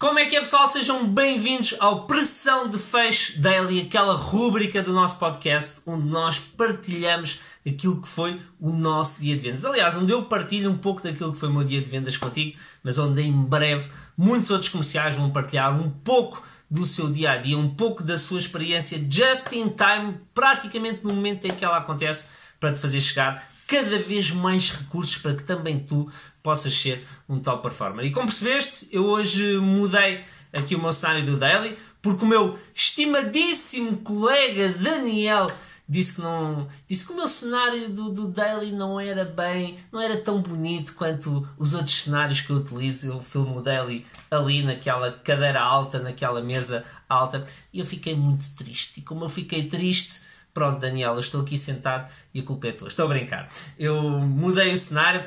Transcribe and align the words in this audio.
Como 0.00 0.18
é 0.18 0.24
que 0.24 0.34
é, 0.34 0.40
pessoal? 0.40 0.66
Sejam 0.66 1.06
bem-vindos 1.06 1.74
ao 1.78 2.06
Pressão 2.06 2.70
de 2.70 2.78
Fecho 2.78 3.38
Daily, 3.38 3.82
aquela 3.82 4.14
rúbrica 4.14 4.82
do 4.82 4.94
nosso 4.94 5.18
podcast 5.18 5.82
onde 5.84 6.08
nós 6.08 6.38
partilhamos 6.38 7.42
aquilo 7.68 8.00
que 8.00 8.08
foi 8.08 8.40
o 8.58 8.70
nosso 8.70 9.20
dia 9.20 9.36
de 9.36 9.42
vendas. 9.42 9.62
Aliás, 9.66 9.94
onde 9.98 10.10
eu 10.10 10.24
partilho 10.24 10.70
um 10.70 10.78
pouco 10.78 11.02
daquilo 11.02 11.34
que 11.34 11.38
foi 11.38 11.50
o 11.50 11.52
meu 11.52 11.64
dia 11.64 11.82
de 11.82 11.90
vendas 11.90 12.16
contigo, 12.16 12.58
mas 12.82 12.96
onde 12.96 13.20
em 13.20 13.44
breve 13.44 13.90
muitos 14.16 14.50
outros 14.50 14.70
comerciais 14.70 15.16
vão 15.16 15.28
partilhar 15.28 15.78
um 15.78 15.90
pouco 15.90 16.42
do 16.70 16.86
seu 16.86 17.12
dia 17.12 17.32
a 17.32 17.36
dia, 17.36 17.58
um 17.58 17.68
pouco 17.68 18.02
da 18.02 18.16
sua 18.16 18.38
experiência 18.38 18.96
just 19.06 19.52
in 19.52 19.68
time, 19.68 20.18
praticamente 20.32 21.04
no 21.04 21.12
momento 21.12 21.44
em 21.44 21.50
que 21.50 21.62
ela 21.62 21.76
acontece, 21.76 22.24
para 22.58 22.72
te 22.72 22.78
fazer 22.78 23.02
chegar 23.02 23.46
cada 23.70 24.00
vez 24.00 24.32
mais 24.32 24.68
recursos 24.70 25.16
para 25.18 25.34
que 25.34 25.44
também 25.44 25.78
tu 25.78 26.10
possas 26.42 26.74
ser 26.74 27.04
um 27.28 27.38
top 27.38 27.62
performer. 27.62 28.04
E 28.06 28.10
como 28.10 28.26
percebeste, 28.26 28.88
eu 28.90 29.04
hoje 29.04 29.58
mudei 29.58 30.20
aqui 30.52 30.74
o 30.74 30.80
meu 30.80 30.92
cenário 30.92 31.24
do 31.24 31.36
Daily, 31.36 31.76
porque 32.02 32.24
o 32.24 32.28
meu 32.28 32.58
estimadíssimo 32.74 33.98
colega 33.98 34.70
Daniel 34.70 35.46
disse 35.90 36.14
que 36.14 36.20
não 36.20 36.68
disse 36.88 37.04
que 37.04 37.12
o 37.12 37.16
meu 37.16 37.26
cenário 37.26 37.88
do, 37.88 38.10
do 38.10 38.28
daily 38.28 38.70
não 38.70 39.00
era 39.00 39.24
bem 39.24 39.76
não 39.90 40.00
era 40.00 40.16
tão 40.20 40.40
bonito 40.40 40.94
quanto 40.94 41.48
os 41.58 41.74
outros 41.74 42.02
cenários 42.02 42.40
que 42.40 42.50
eu 42.50 42.58
utilizo 42.58 43.08
eu 43.08 43.20
filmo 43.20 43.58
o 43.58 43.62
daily 43.62 44.06
ali 44.30 44.62
naquela 44.62 45.10
cadeira 45.10 45.60
alta 45.60 45.98
naquela 45.98 46.40
mesa 46.40 46.84
alta 47.08 47.44
e 47.72 47.80
eu 47.80 47.84
fiquei 47.84 48.14
muito 48.14 48.54
triste 48.54 49.00
e 49.00 49.02
como 49.02 49.24
eu 49.24 49.28
fiquei 49.28 49.68
triste 49.68 50.20
Pronto, 50.52 50.80
Daniel, 50.80 51.14
eu 51.14 51.20
estou 51.20 51.42
aqui 51.42 51.56
sentado 51.56 52.10
e 52.34 52.40
a 52.40 52.42
culpa 52.42 52.68
é 52.68 52.72
tua. 52.72 52.88
Estou 52.88 53.06
a 53.06 53.08
brincar. 53.08 53.48
Eu 53.78 54.02
mudei 54.02 54.72
o 54.72 54.76
cenário 54.76 55.24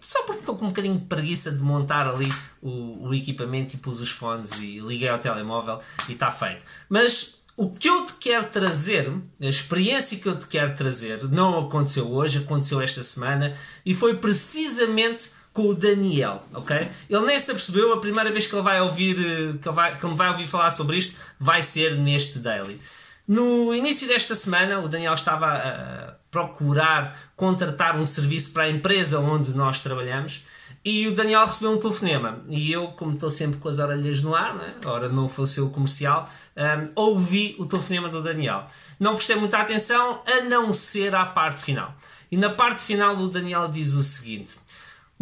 só 0.00 0.22
porque 0.22 0.40
estou 0.40 0.56
com 0.56 0.66
um 0.66 0.68
bocadinho 0.68 0.98
de 0.98 1.04
preguiça 1.04 1.50
de 1.50 1.62
montar 1.62 2.08
ali 2.08 2.32
o, 2.62 3.08
o 3.08 3.14
equipamento 3.14 3.74
e 3.74 3.78
pus 3.78 4.00
os 4.00 4.10
fones 4.10 4.60
e 4.60 4.80
liguei 4.80 5.08
ao 5.08 5.18
telemóvel 5.18 5.80
e 6.08 6.12
está 6.12 6.30
feito. 6.30 6.64
Mas 6.88 7.42
o 7.56 7.70
que 7.70 7.88
eu 7.88 8.04
te 8.04 8.14
quero 8.14 8.46
trazer, 8.46 9.12
a 9.40 9.46
experiência 9.46 10.18
que 10.18 10.26
eu 10.26 10.36
te 10.38 10.46
quero 10.46 10.74
trazer, 10.74 11.24
não 11.24 11.58
aconteceu 11.58 12.10
hoje, 12.10 12.38
aconteceu 12.38 12.80
esta 12.80 13.02
semana 13.02 13.56
e 13.84 13.94
foi 13.94 14.16
precisamente 14.16 15.30
com 15.52 15.68
o 15.68 15.74
Daniel, 15.74 16.42
ok? 16.52 16.88
Ele 17.08 17.26
nem 17.26 17.38
se 17.38 17.52
apercebeu, 17.52 17.92
a 17.92 18.00
primeira 18.00 18.30
vez 18.32 18.44
que 18.44 18.54
ele 18.56 18.62
vai 18.62 18.80
ouvir, 18.80 19.16
eh, 19.20 19.56
que 19.62 19.68
ele, 19.68 19.76
vai, 19.76 19.96
que 19.96 20.04
ele 20.04 20.14
vai 20.16 20.30
ouvir 20.30 20.48
falar 20.48 20.72
sobre 20.72 20.96
isto, 20.96 21.14
vai 21.38 21.62
ser 21.62 21.96
neste 21.96 22.40
daily. 22.40 22.80
No 23.26 23.74
início 23.74 24.06
desta 24.06 24.34
semana, 24.34 24.80
o 24.80 24.88
Daniel 24.88 25.14
estava 25.14 25.46
a 25.46 26.14
procurar 26.30 27.32
contratar 27.34 27.96
um 27.96 28.04
serviço 28.04 28.52
para 28.52 28.64
a 28.64 28.70
empresa 28.70 29.18
onde 29.18 29.56
nós 29.56 29.80
trabalhamos 29.80 30.44
e 30.84 31.08
o 31.08 31.14
Daniel 31.14 31.46
recebeu 31.46 31.72
um 31.72 31.80
telefonema. 31.80 32.42
E 32.50 32.70
eu, 32.70 32.88
como 32.88 33.14
estou 33.14 33.30
sempre 33.30 33.58
com 33.58 33.68
as 33.68 33.78
orelhas 33.78 34.22
no 34.22 34.34
ar, 34.34 34.54
né? 34.54 34.74
ora 34.84 35.08
não 35.08 35.26
fosse 35.26 35.58
o 35.58 35.70
comercial, 35.70 36.28
um, 36.54 36.90
ouvi 36.94 37.56
o 37.58 37.64
telefonema 37.64 38.10
do 38.10 38.22
Daniel. 38.22 38.66
Não 39.00 39.14
prestei 39.14 39.36
muita 39.36 39.58
atenção, 39.58 40.20
a 40.26 40.42
não 40.42 40.74
ser 40.74 41.14
à 41.14 41.24
parte 41.24 41.62
final. 41.62 41.94
E 42.30 42.36
na 42.36 42.50
parte 42.50 42.82
final, 42.82 43.16
o 43.16 43.28
Daniel 43.28 43.68
diz 43.68 43.94
o 43.94 44.02
seguinte: 44.02 44.58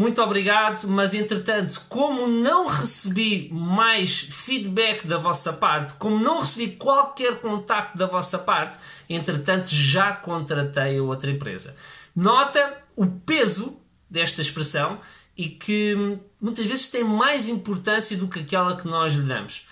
muito 0.02 0.20
obrigado, 0.20 0.84
mas 0.88 1.14
entretanto, 1.14 1.86
como 1.88 2.26
não 2.26 2.66
recebi 2.66 3.48
mais 3.52 4.18
feedback 4.18 5.06
da 5.06 5.16
vossa 5.16 5.52
parte, 5.52 5.94
como 5.94 6.18
não 6.18 6.40
recebi 6.40 6.72
qualquer 6.72 7.36
contacto 7.38 7.96
da 7.96 8.06
vossa 8.06 8.36
parte, 8.36 8.76
entretanto 9.08 9.68
já 9.68 10.12
contratei 10.12 10.98
a 10.98 11.02
outra 11.04 11.30
empresa. 11.30 11.76
Nota 12.16 12.78
o 12.96 13.06
peso 13.06 13.80
desta 14.10 14.40
expressão 14.40 14.98
e 15.36 15.48
que 15.48 15.94
hum, 15.94 16.18
muitas 16.40 16.66
vezes 16.66 16.90
tem 16.90 17.04
mais 17.04 17.48
importância 17.48 18.16
do 18.16 18.26
que 18.26 18.40
aquela 18.40 18.76
que 18.76 18.88
nós 18.88 19.12
lhe 19.12 19.22
damos. 19.22 19.68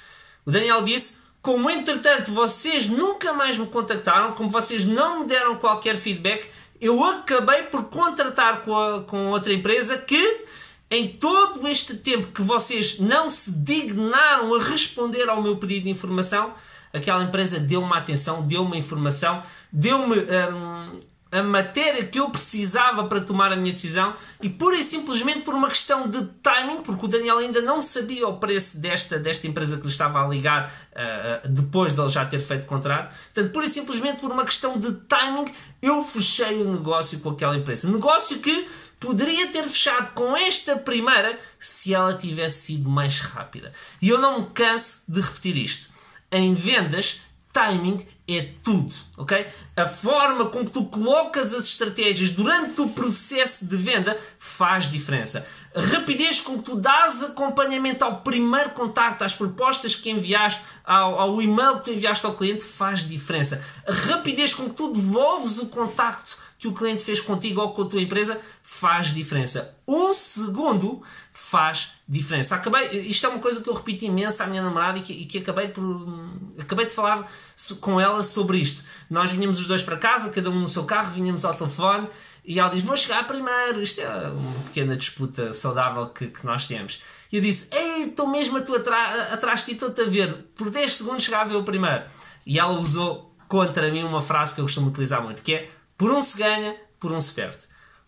O 0.47 0.53
Daniel 0.53 0.85
disse: 0.85 1.19
como 1.43 1.69
entretanto 1.69 2.33
vocês 2.33 2.89
nunca 2.89 3.33
mais 3.33 3.59
me 3.59 3.67
contactaram, 3.67 4.33
como 4.35 4.49
vocês 4.49 4.87
não 4.87 5.21
me 5.21 5.27
deram 5.27 5.57
qualquer 5.57 5.97
feedback, 5.97 6.49
eu 6.81 7.05
acabei 7.05 7.65
por 7.65 7.85
contratar 7.85 8.63
com, 8.63 8.77
a, 8.77 9.03
com 9.03 9.29
outra 9.29 9.53
empresa 9.53 9.99
que, 9.99 10.45
em 10.91 11.09
todo 11.09 11.69
este 11.69 11.97
tempo 11.97 12.29
que 12.29 12.43
vocês 12.43 12.99
não 12.99 13.29
se 13.29 13.53
dignaram 13.53 14.55
a 14.55 14.63
responder 14.63 15.29
ao 15.29 15.43
meu 15.43 15.57
pedido 15.57 15.85
de 15.85 15.91
informação, 15.91 16.55
aquela 16.93 17.23
empresa 17.23 17.61
deu-me 17.61 17.93
atenção, 17.93 18.47
deu-me 18.47 18.79
informação, 18.79 19.43
deu-me 19.71 20.17
hum, 20.17 21.01
a 21.33 21.43
matéria 21.43 22.05
que 22.05 22.19
eu 22.19 22.29
precisava 22.31 23.05
para 23.05 23.21
tomar 23.21 23.53
a 23.53 23.57
minha 23.57 23.73
decisão 23.73 24.15
e 24.43 24.49
pura 24.49 24.77
e 24.77 24.85
simplesmente 24.85 25.45
por 25.45 25.55
uma 25.55 25.69
questão 25.69 26.09
de 26.09 26.25
timing, 26.43 26.83
porque 26.83 27.05
o 27.05 27.09
Daniel 27.09 27.39
ainda 27.39 27.61
não 27.61 27.81
sabia 27.81 28.27
o 28.27 28.37
preço 28.39 28.79
desta, 28.79 29.19
desta 29.19 29.47
empresa 29.47 29.77
que 29.77 29.85
lhe 29.85 29.89
estava 29.89 30.25
a 30.25 30.29
ligar 30.29 30.73
uh, 30.93 31.49
depois 31.49 31.93
de 31.93 32.01
ele 32.01 32.09
já 32.09 32.27
ter 32.27 32.41
feito 32.41 32.67
contrato. 32.67 33.15
Portanto, 33.33 33.53
pura 33.53 33.67
e 33.67 33.71
simplesmente 33.71 34.21
por 34.21 34.33
uma 34.33 34.45
questão 34.45 34.79
de 34.79 34.93
timing, 34.93 35.47
eu 35.81 36.03
fechei 36.03 36.63
o 36.63 36.73
negócio 36.73 37.21
com 37.21 37.31
aquela 37.31 37.57
empresa. 37.57 37.89
Negócio 37.89 38.41
que 38.41 38.69
poderia 38.99 39.49
ter 39.49 39.63
fechado 39.63 40.13
com 40.13 40.37
esta 40.37 40.77
primeira 40.77 41.39
se 41.59 41.95
ela 41.95 42.15
tivesse 42.15 42.67
sido 42.67 42.91
mais 42.91 43.21
rápida. 43.21 43.73
E 44.03 44.09
eu 44.09 44.19
não 44.19 44.41
me 44.41 44.47
canso 44.49 45.05
de 45.09 45.21
repetir 45.21 45.57
isto. 45.57 45.91
Em 46.31 46.55
vendas, 46.55 47.23
timing 47.53 48.07
é 48.39 48.55
tudo, 48.63 48.93
ok? 49.17 49.47
A 49.77 49.87
forma 49.87 50.47
com 50.47 50.65
que 50.65 50.71
tu 50.71 50.85
colocas 50.87 51.55
as 51.55 51.65
estratégias 51.65 52.31
durante 52.31 52.81
o 52.81 52.89
processo 52.89 53.67
de 53.67 53.77
venda 53.77 54.19
faz 54.39 54.91
diferença. 54.91 55.47
A 55.75 55.81
rapidez 55.81 56.41
com 56.41 56.59
que 56.59 56.65
tu 56.65 56.77
dás 56.77 57.23
acompanhamento 57.23 58.05
ao 58.05 58.23
primeiro 58.23 58.71
contacto, 58.71 59.23
às 59.23 59.35
propostas 59.35 59.95
que 59.95 60.11
enviaste, 60.11 60.65
ao, 60.85 61.19
ao 61.19 61.43
e-mail 61.43 61.79
que 61.79 61.85
tu 61.85 61.91
enviaste 61.93 62.27
ao 62.27 62.35
cliente 62.35 62.63
faz 62.63 63.09
diferença. 63.09 63.65
A 63.87 63.93
rapidez 63.93 64.53
com 64.53 64.65
que 64.65 64.75
tu 64.75 64.93
devolves 64.93 65.59
o 65.59 65.67
contacto 65.67 66.39
que 66.61 66.69
o 66.69 66.75
cliente 66.75 67.03
fez 67.03 67.21
contigo 67.21 67.61
ou 67.63 67.73
com 67.73 67.83
a 67.83 67.87
tua 67.87 68.03
empresa 68.03 68.39
faz 68.63 69.15
diferença. 69.15 69.75
Um 69.89 70.13
segundo 70.13 71.03
faz 71.33 71.93
diferença. 72.07 72.55
Acabei, 72.55 73.01
isto 73.09 73.25
é 73.25 73.31
uma 73.31 73.39
coisa 73.39 73.63
que 73.63 73.71
eu 73.71 73.73
repito 73.73 74.05
imenso 74.05 74.43
à 74.43 74.47
minha 74.47 74.63
namorada 74.63 74.99
e 74.99 75.03
que, 75.03 75.13
e 75.13 75.25
que 75.25 75.39
acabei, 75.39 75.69
por, 75.69 75.83
acabei 76.59 76.85
de 76.85 76.93
falar 76.93 77.27
com 77.81 77.99
ela 77.99 78.20
sobre 78.23 78.59
isto. 78.59 78.85
Nós 79.09 79.31
vinhamos 79.31 79.59
os 79.59 79.67
dois 79.67 79.83
para 79.83 79.97
casa, 79.97 80.31
cada 80.31 80.51
um 80.51 80.61
no 80.61 80.69
seu 80.69 80.85
carro, 80.85 81.11
vinhamos 81.13 81.45
ao 81.45 81.55
telefone 81.55 82.09
e 82.45 82.59
ela 82.59 82.71
diz: 82.71 82.85
Vou 82.85 82.97
chegar 82.97 83.27
primeiro. 83.27 83.83
Isto 83.83 84.01
é 84.01 84.29
uma 84.29 84.63
pequena 84.65 84.97
disputa 84.97 85.53
saudável 85.53 86.09
que, 86.09 86.29
que 86.29 86.45
nós 86.45 86.67
temos. 86.67 87.01
E 87.31 87.37
eu 87.37 87.43
disse: 87.43 87.69
Ei, 87.73 88.05
estou 88.05 88.29
mesmo 88.29 88.59
a 88.59 88.61
tu 88.63 88.75
atrás 88.75 89.61
de 89.61 89.67
ti, 89.67 89.73
estou-te 89.73 90.01
a 90.01 90.05
ver. 90.05 90.35
Por 90.55 90.71
10 90.71 90.95
segundos 90.95 91.25
chegava 91.25 91.53
eu 91.53 91.63
primeiro. 91.65 92.05
E 92.47 92.59
ela 92.59 92.73
usou 92.79 93.37
contra 93.49 93.91
mim 93.91 94.05
uma 94.05 94.23
frase 94.23 94.55
que 94.55 94.61
eu 94.61 94.65
costumo 94.65 94.89
utilizar 94.89 95.23
muito, 95.23 95.43
que 95.43 95.55
é 95.55 95.71
por 95.97 96.11
um 96.11 96.23
se 96.23 96.39
ganha, 96.39 96.77
por 96.99 97.13
um 97.13 97.21
se 97.21 97.33
perde. 97.33 97.59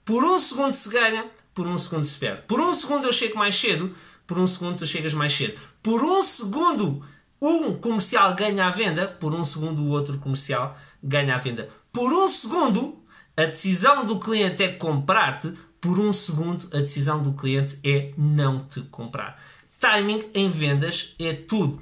Por 0.04 0.24
um 0.24 0.38
segundo 0.38 0.72
se 0.72 0.88
ganha, 0.88 1.26
por 1.54 1.66
um 1.66 1.76
segundo 1.76 2.04
se 2.04 2.16
perde. 2.18 2.42
Por 2.42 2.60
um 2.60 2.72
segundo 2.72 3.06
eu 3.06 3.12
chego 3.12 3.36
mais 3.36 3.54
cedo, 3.54 3.94
por 4.26 4.38
um 4.38 4.46
segundo 4.46 4.78
tu 4.78 4.86
chegas 4.86 5.14
mais 5.14 5.32
cedo. 5.32 5.58
Por 5.82 6.02
um 6.02 6.22
segundo 6.22 7.04
um 7.42 7.74
comercial 7.74 8.36
ganha 8.36 8.66
a 8.66 8.70
venda, 8.70 9.08
por 9.08 9.34
um 9.34 9.44
segundo 9.44 9.82
o 9.82 9.88
outro 9.88 10.16
comercial 10.18 10.78
ganha 11.02 11.34
a 11.34 11.38
venda. 11.38 11.68
Por 11.92 12.12
um 12.12 12.28
segundo 12.28 13.02
a 13.36 13.46
decisão 13.46 14.06
do 14.06 14.20
cliente 14.20 14.62
é 14.62 14.68
comprar-te, 14.68 15.52
por 15.80 15.98
um 15.98 16.12
segundo 16.12 16.68
a 16.72 16.78
decisão 16.78 17.20
do 17.20 17.32
cliente 17.32 17.80
é 17.82 18.12
não 18.16 18.64
te 18.66 18.82
comprar. 18.82 19.42
Timing 19.80 20.30
em 20.32 20.48
vendas 20.48 21.16
é 21.18 21.32
tudo. 21.32 21.80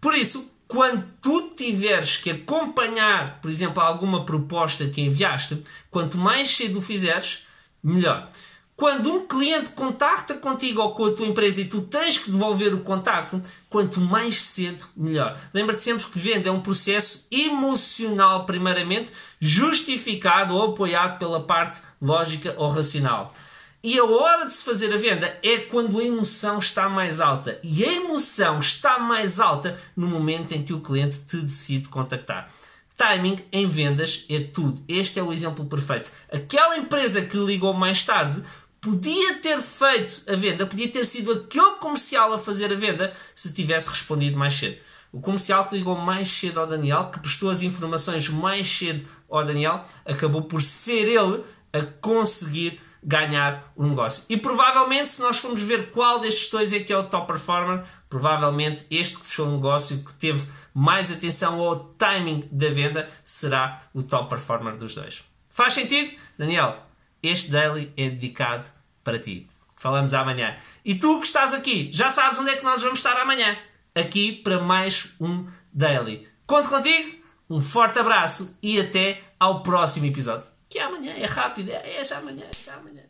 Por 0.00 0.16
isso, 0.16 0.50
quando 0.66 1.06
tu 1.22 1.50
tiveres 1.50 2.16
que 2.16 2.30
acompanhar, 2.30 3.40
por 3.40 3.48
exemplo, 3.48 3.80
alguma 3.80 4.26
proposta 4.26 4.88
que 4.88 5.00
enviaste, 5.00 5.62
quanto 5.88 6.18
mais 6.18 6.50
cedo 6.50 6.80
o 6.80 6.82
fizeres, 6.82 7.46
melhor. 7.80 8.28
Quando 8.76 9.10
um 9.10 9.26
cliente 9.26 9.70
contacta 9.70 10.34
contigo 10.34 10.82
ou 10.82 10.94
com 10.94 11.06
a 11.06 11.12
tua 11.12 11.26
empresa 11.26 11.62
e 11.62 11.64
tu 11.64 11.80
tens 11.80 12.18
que 12.18 12.30
devolver 12.30 12.74
o 12.74 12.80
contacto, 12.80 13.42
quanto 13.70 13.98
mais 13.98 14.42
cedo, 14.42 14.84
melhor. 14.94 15.40
Lembra-te 15.54 15.82
sempre 15.82 16.04
que 16.04 16.18
venda 16.18 16.50
é 16.50 16.52
um 16.52 16.60
processo 16.60 17.26
emocional, 17.30 18.44
primeiramente, 18.44 19.10
justificado 19.40 20.54
ou 20.54 20.72
apoiado 20.72 21.18
pela 21.18 21.42
parte 21.42 21.80
lógica 22.02 22.54
ou 22.58 22.68
racional. 22.68 23.32
E 23.82 23.98
a 23.98 24.04
hora 24.04 24.44
de 24.44 24.52
se 24.52 24.62
fazer 24.62 24.92
a 24.92 24.98
venda 24.98 25.38
é 25.42 25.56
quando 25.56 25.98
a 25.98 26.04
emoção 26.04 26.58
está 26.58 26.86
mais 26.86 27.18
alta. 27.18 27.58
E 27.62 27.82
a 27.82 27.92
emoção 27.94 28.60
está 28.60 28.98
mais 28.98 29.40
alta 29.40 29.80
no 29.96 30.06
momento 30.06 30.52
em 30.52 30.62
que 30.62 30.74
o 30.74 30.80
cliente 30.80 31.20
te 31.20 31.38
decide 31.38 31.88
contactar. 31.88 32.50
Timing 32.96 33.38
em 33.52 33.66
vendas 33.66 34.26
é 34.28 34.40
tudo. 34.40 34.82
Este 34.88 35.18
é 35.18 35.22
o 35.22 35.32
exemplo 35.32 35.66
perfeito. 35.66 36.10
Aquela 36.32 36.76
empresa 36.76 37.22
que 37.22 37.36
ligou 37.36 37.72
mais 37.74 38.02
tarde 38.04 38.42
podia 38.86 39.34
ter 39.38 39.60
feito 39.60 40.22
a 40.30 40.36
venda, 40.36 40.64
podia 40.64 40.86
ter 40.86 41.04
sido 41.04 41.32
aquele 41.32 41.72
comercial 41.80 42.32
a 42.32 42.38
fazer 42.38 42.72
a 42.72 42.76
venda 42.76 43.12
se 43.34 43.52
tivesse 43.52 43.88
respondido 43.88 44.38
mais 44.38 44.54
cedo. 44.54 44.76
O 45.10 45.20
comercial 45.20 45.66
que 45.66 45.76
ligou 45.76 45.96
mais 45.96 46.28
cedo 46.28 46.60
ao 46.60 46.68
Daniel, 46.68 47.10
que 47.10 47.18
prestou 47.18 47.50
as 47.50 47.62
informações 47.62 48.28
mais 48.28 48.68
cedo 48.70 49.04
ao 49.28 49.44
Daniel, 49.44 49.82
acabou 50.04 50.42
por 50.42 50.62
ser 50.62 51.08
ele 51.08 51.42
a 51.72 51.82
conseguir 52.00 52.80
ganhar 53.02 53.72
o 53.74 53.84
negócio. 53.84 54.24
E 54.28 54.36
provavelmente, 54.36 55.10
se 55.10 55.20
nós 55.20 55.38
formos 55.38 55.62
ver 55.62 55.90
qual 55.90 56.20
destes 56.20 56.48
dois 56.48 56.72
é 56.72 56.78
que 56.78 56.92
é 56.92 56.96
o 56.96 57.02
top 57.02 57.26
performer, 57.26 57.84
provavelmente 58.08 58.86
este 58.88 59.16
que 59.16 59.26
fechou 59.26 59.48
o 59.48 59.56
negócio, 59.56 59.98
que 59.98 60.14
teve 60.14 60.46
mais 60.72 61.10
atenção 61.10 61.58
ao 61.58 61.76
timing 61.94 62.48
da 62.52 62.70
venda, 62.70 63.10
será 63.24 63.82
o 63.92 64.00
top 64.04 64.28
performer 64.28 64.76
dos 64.76 64.94
dois. 64.94 65.24
Faz 65.48 65.72
sentido? 65.74 66.16
Daniel, 66.38 66.86
este 67.20 67.50
daily 67.50 67.92
é 67.96 68.08
dedicado 68.08 68.75
para 69.06 69.20
ti. 69.20 69.48
Falamos 69.76 70.12
amanhã. 70.12 70.56
E 70.84 70.96
tu 70.96 71.20
que 71.20 71.26
estás 71.26 71.54
aqui, 71.54 71.90
já 71.92 72.10
sabes 72.10 72.40
onde 72.40 72.50
é 72.50 72.56
que 72.56 72.64
nós 72.64 72.82
vamos 72.82 72.98
estar 72.98 73.16
amanhã. 73.16 73.56
Aqui 73.94 74.32
para 74.32 74.60
mais 74.60 75.14
um 75.20 75.46
daily. 75.72 76.28
Conto 76.44 76.68
contigo, 76.68 77.16
um 77.48 77.62
forte 77.62 78.00
abraço 78.00 78.58
e 78.60 78.80
até 78.80 79.22
ao 79.38 79.62
próximo 79.62 80.06
episódio. 80.06 80.46
Que 80.68 80.80
é 80.80 80.82
amanhã, 80.82 81.14
é 81.14 81.24
rápido, 81.24 81.70
é, 81.70 82.00
é 82.00 82.04
já 82.04 82.18
amanhã, 82.18 82.44
é 82.44 82.64
já 82.64 82.74
amanhã. 82.74 83.02